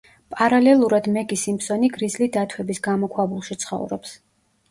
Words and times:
პარალელურად 0.35 1.09
მეგი 1.17 1.37
სიმფსონი 1.41 1.91
გრიზლი 1.97 2.27
დათვების 2.37 2.81
გამოქვაბულში 2.87 3.59
ცხოვრობს. 3.65 4.17